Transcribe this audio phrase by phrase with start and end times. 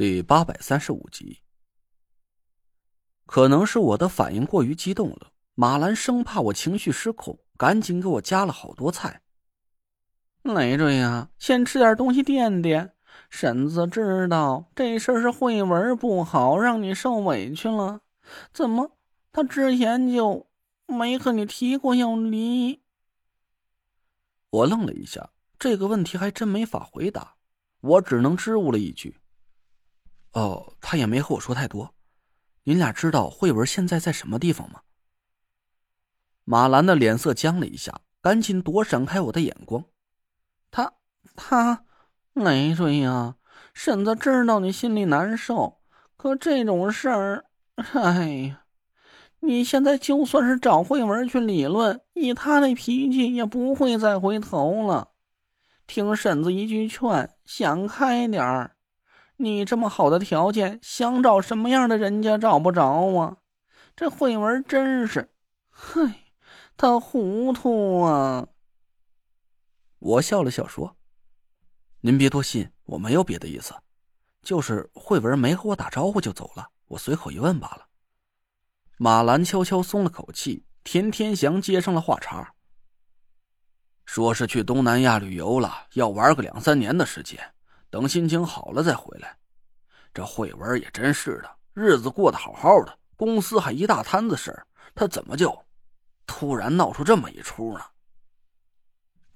[0.00, 1.42] 第八百三十五集，
[3.26, 9.20] 可能是我的反应过于激动了，马兰生怕我情绪失控，赶紧给我加了好多菜。
[10.40, 12.94] 累赘呀，先吃点东西垫垫。
[13.28, 18.00] 婶子知道这事儿是慧文不好，让你受委屈了。
[18.54, 18.96] 怎么，
[19.30, 20.48] 他之前就
[20.86, 22.80] 没和你提过要离？
[24.48, 27.34] 我愣了一下，这个问题还真没法回答，
[27.82, 29.19] 我只能支吾了一句。
[30.32, 31.94] 哦，他也没和我说太多。
[32.64, 34.82] 您俩知道慧文现在在什么地方吗？
[36.44, 39.84] 马兰的脸色僵了一下，赶紧躲闪开我的眼光。
[40.70, 40.92] 他
[41.36, 41.84] 他，
[42.32, 43.36] 累赘呀！
[43.72, 45.80] 婶子知道你心里难受，
[46.16, 47.44] 可这种事儿，
[47.76, 48.64] 哎呀，
[49.40, 55.12] 你现在就算是找慧文去理论，以他那脾气，也不会再回头了。
[55.86, 58.76] 听婶子一句劝，想开点儿。
[59.42, 63.38] 你这么好的条件，想找什么样的人家找不着啊？
[63.96, 65.32] 这慧文真是，
[65.70, 66.26] 嗨，
[66.76, 68.48] 他糊涂啊！
[69.98, 70.94] 我笑了笑说
[72.02, 73.74] ：“您别多心，我没有别的意思，
[74.42, 77.86] 就是慧文没和我打招呼就走了，我随口一问罢了。”
[78.98, 82.52] 马兰悄悄松了口气，田天祥接上了话茬
[84.04, 87.40] ：“说是去东南亚旅游了，要玩个两三年的时间。”
[87.90, 89.36] 等心情好了再回来。
[90.14, 95.64] 这慧文也真是的，日子过得好好的，公司还一大摊子事儿，他怎么就
[96.26, 97.84] 突然闹出这么一出呢？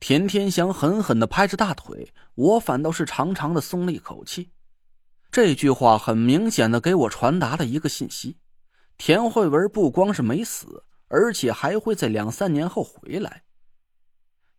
[0.01, 4.51] 田天祥狠狠的拍着大腿，我反倒是长长的松了一口气。
[5.31, 8.39] 这句话很明显的给我传达了一个信息：
[8.99, 13.45] 田慧文不光是没死，而且还会在两三年后回来。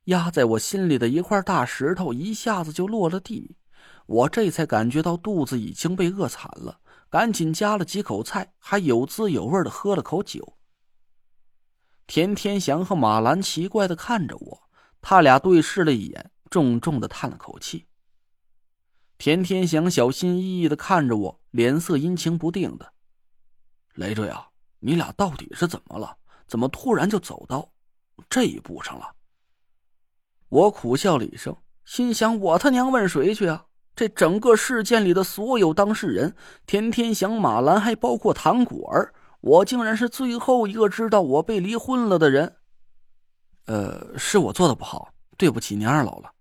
[0.05, 3.55] 压在我心里的一块大石头一下子就落了地。
[4.05, 10.57] 我这才感觉到肚子已经被饿惨了，赶紧夹了几口菜，还有滋有味的喝了口酒。
[12.07, 14.69] 田天祥和马兰奇怪的看着我，
[15.01, 17.87] 他俩对视了一眼，重重的叹了口气。
[19.17, 22.93] 田天祥小心翼翼的看着我，脸色阴晴不定的。
[23.95, 24.49] 累赘啊，
[24.79, 26.17] 你俩到底是怎么了？
[26.45, 27.71] 怎么突然就走到
[28.29, 29.15] 这一步上了？
[30.49, 33.65] 我苦笑了一声，心想：我他娘问谁去啊？
[33.95, 36.35] 这整个事件里的所有当事人，
[36.65, 42.57] 田天祥、马兰，还包括唐果儿，我竟然是最后一个知道我被离婚了的人。
[43.67, 46.33] 呃，是我做的不好，对不起您二老了。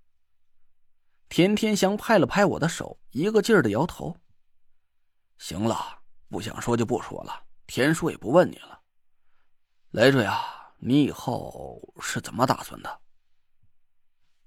[1.28, 4.16] 田天祥拍了拍我的手，一个劲儿的摇头。
[5.38, 7.32] 行了，不想说就不说了，
[7.66, 8.80] 田叔也不问你了。
[9.92, 10.42] 累赘啊，
[10.78, 13.00] 你以后是怎么打算的？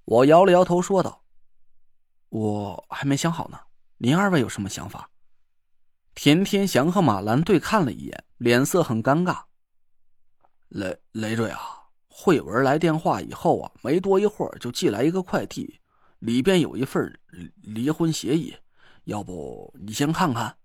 [0.04, 1.22] 我摇了摇头，说道。
[2.30, 3.58] 我还没想好呢，
[3.96, 5.10] 您二位有什么想法？
[6.14, 9.44] 田天祥和马兰对看了一眼，脸色很尴尬。
[10.68, 11.60] 雷雷瑞啊，
[12.08, 15.80] 慧文来电话以后啊，没多一会儿就寄来一个快递，
[16.18, 17.18] 里边有一份
[17.62, 18.54] 离婚协议，
[19.04, 20.58] 要不你先看看？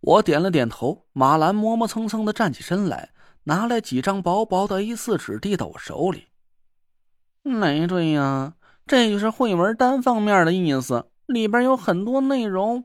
[0.00, 3.12] 我点了点头，马兰磨磨蹭蹭的站起身来，
[3.42, 6.28] 拿来几张薄薄的 A 四纸递到我手里。
[7.42, 8.54] 雷瑞呀。
[8.86, 12.84] 这就是慧文单方面的意思，里边有很多内容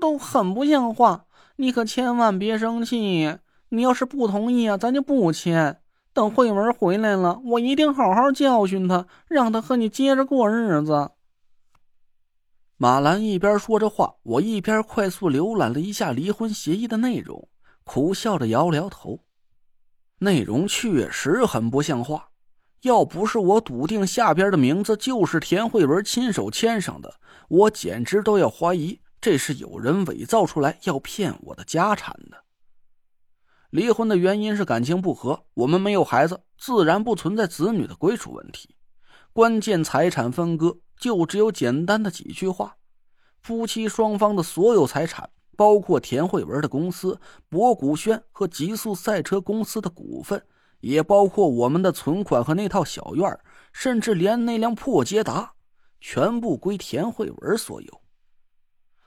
[0.00, 1.24] 都很不像话，
[1.56, 3.38] 你可千万别生气。
[3.70, 5.80] 你要是不同意啊，咱就不签。
[6.12, 11.12] 等慧文回来了，我一定好好教训他，让他和你接着过日子。
[12.76, 17.48] 马兰一边说着话，我一边快速浏览了一下离婚协议的内容，
[17.84, 19.20] 苦笑着摇了摇头，
[20.18, 22.31] 内容确实很不像话。
[22.82, 27.14] 要不是我笃定下边的名字就是田慧文亲手签上的，
[27.48, 32.38] 我简直都要怀疑这是有人伪造出来要骗我的家产的。
[33.70, 38.74] 离婚的原因是感情不和，我们没有孩子，自然不存在子女的归属问题。
[39.32, 42.76] 关键财产分割就只有简单的几句话：
[43.40, 50.44] 夫妻双方的所有财产，包括田慧文的公司博古轩和极速赛车公司的股份。
[50.82, 53.40] 也包括我们的存款和那套小院
[53.72, 55.54] 甚至连那辆破捷达，
[56.00, 58.02] 全部归田慧文所有。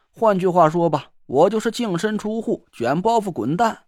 [0.10, 3.84] 换句话说吧，我就是净身出户，卷包袱滚蛋。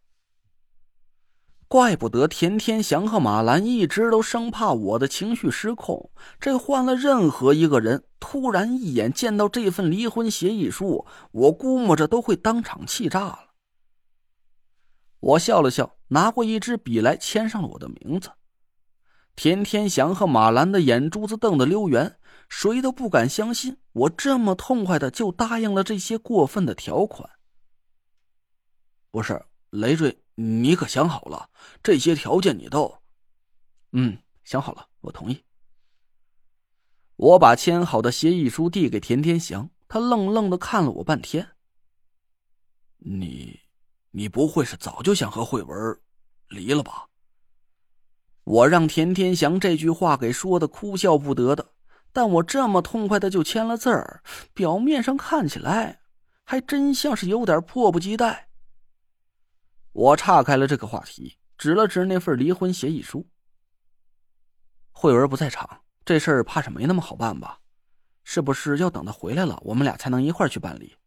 [1.70, 6.12] 怪不得田天祥和马兰一直都生怕我的情绪失控。
[6.40, 13.40] 这换了任何一个人，突然一眼见到这份离婚协议书，我估摸着都会当场气炸了。
[15.20, 18.32] 我笑了笑，拿过一支笔来，签上了我的名字。
[19.36, 22.20] 田天祥和马兰的眼珠子瞪得溜圆，
[22.50, 27.30] 谁都不敢相信我这么痛快的就答应了这些过分的条款。
[29.12, 31.50] 不是雷瑞，你可想好了？
[31.84, 33.02] 这些条件你都……
[33.92, 35.44] 嗯，想好了，我同意。
[37.16, 41.50] 我把签好的协议书递给田天祥，他愣愣的看了我半天。
[42.98, 43.60] 你，
[44.18, 46.02] 你不会是早就想和慧文
[46.48, 47.08] 离了吧？
[48.46, 51.74] 我让田天祥这句话给说的哭笑不得的，
[52.12, 54.24] 但我这么痛快的就签了字儿，
[54.56, 56.00] 表面上看起来
[56.44, 58.50] 还真像是有点迫不及待。
[59.92, 63.30] 我岔开了这个话题，指了指那份离婚协议书。
[64.94, 67.60] 慧文不在场，这事儿怕是没那么好办吧？
[68.24, 70.98] 是不是要等他回来了，我们俩才能一块儿去办理？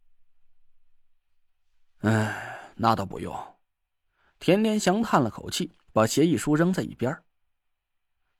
[1.99, 3.35] 哎，那倒不用。
[4.39, 7.15] 田天祥叹了口气，把协议书扔在一边。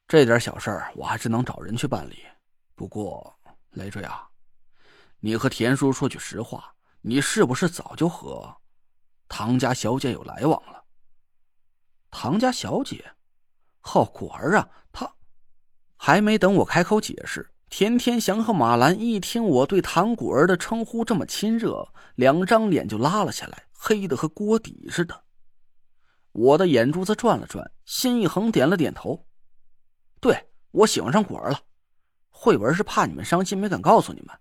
[0.08, 2.24] 这点小事，我还是能找人去办理。
[2.76, 3.34] 不过，
[3.72, 4.28] 累赘啊，
[5.20, 8.58] 你和田叔说句实话，你是不是早就和
[9.28, 10.84] 唐家小姐有来往了？
[12.10, 13.14] 唐家小姐，
[13.80, 14.68] 好果儿啊！
[14.92, 15.16] 他
[15.96, 25.24] 还没等我开口解释，田天祥和马兰一听我对唐果儿的称呼这么亲热，两张脸就拉了下来，黑的和锅底似的。
[26.34, 29.26] 我的眼珠子转了转，心一横，点了点头。
[30.20, 31.60] 对我喜欢上果儿了，
[32.30, 34.38] 慧文是怕你们伤心，没敢告诉你们。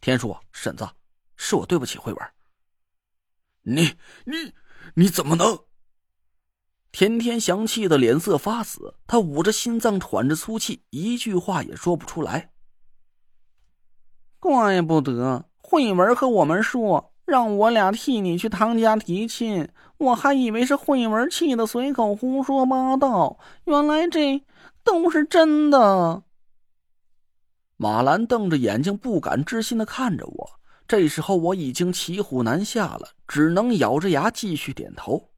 [0.00, 0.88] 田叔、婶子，
[1.36, 2.32] 是我对不起慧文。
[3.60, 4.54] 你、你、
[4.94, 5.66] 你怎么能？
[6.90, 12.50] 天天祥气的脸色发紫，他捂着心脏，喘着粗气，一句话也说不出来。
[14.38, 19.68] 怪不得慧文和我们说，让我俩替你去唐家提亲，
[19.98, 24.44] 我还以为是慧文气的随口胡说八道，原来这……
[24.82, 26.24] 都是真的。
[27.76, 30.50] 马兰瞪着眼睛，不敢置信的看着我。
[30.88, 35.30] 这时候我已经骑虎难下了，只能咬着牙继续点头。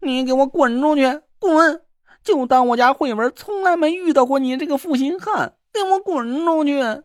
[0.00, 1.22] 你给我滚出去！
[1.38, 1.82] 滚！
[2.22, 5.54] 就当我家慧文从来没遇到过你这个负心汉！
[5.72, 7.02] 给我滚出去！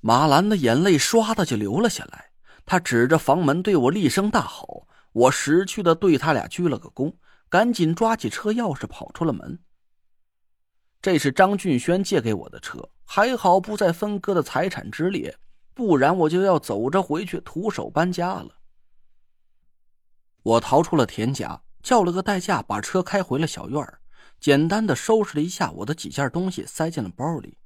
[0.00, 2.30] 马兰的眼泪唰的就流了下来，
[2.66, 4.86] 他指着房门对我厉声大吼。
[5.12, 7.14] 我识趣的对他俩鞠了个躬，
[7.48, 9.58] 赶紧抓起车钥匙跑出了门。
[11.00, 15.34] 这是张俊轩借给我的车，还好不在分割的财产之列，
[15.72, 18.58] 不然我就要走着回去，徒手搬家了。
[20.42, 24.00] 我逃出了田家，叫了个代驾，把车开回了小院儿
[24.38, 27.56] 简单的收拾了一下我的几件东西，塞进了包里。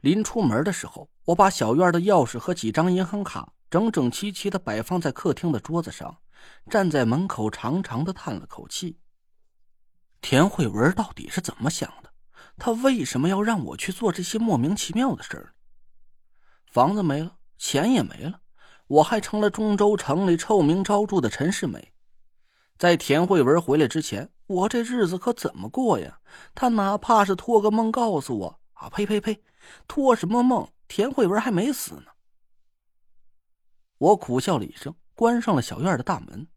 [0.00, 6.18] 临出门的时候，我把小院的钥匙和几张银行卡整整齐齐的摆放在客厅的桌子上，
[6.68, 8.98] 站在门口长长的叹了口气。
[10.20, 12.10] 田慧文到底是怎么想的？
[12.58, 15.54] 他为什么要让我去做这些莫名其妙的事儿？
[16.66, 18.40] 房子没了，钱也没了，
[18.88, 21.92] 我还成了中州城里臭名昭著的陈世美。
[22.76, 26.18] 在田慧文回来之前，我这日子可怎么过呀？
[26.54, 28.90] 他哪怕是托个梦告诉我啊！
[28.90, 29.42] 呸呸呸！
[29.86, 30.68] 托什么梦？
[30.88, 32.06] 田慧文还没死呢。
[34.00, 36.48] 我苦笑了一声，关上了小院的大门。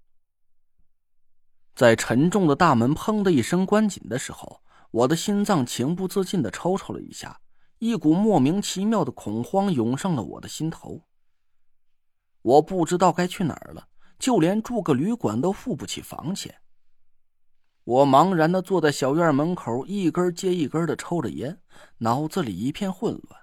[1.75, 4.63] 在沉重的大门“砰”的一声关紧的时候。
[4.93, 7.41] 我的心脏情不自禁的抽抽了一下，
[7.79, 11.07] 一股莫名其妙的恐慌涌上了我的心头。
[12.43, 13.87] 我不知道该去哪儿了，
[14.19, 16.61] 就连住个旅馆都付不起房钱。
[17.85, 21.59] 我茫然的坐在小院门口，一根接一根的抽着烟，
[21.97, 23.41] 脑子里一片混乱。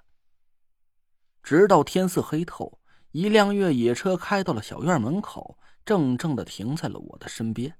[1.43, 2.79] 直到天色黑透，
[3.11, 7.75] 一辆越野车开到了小院门口，正正的停在了我的身边。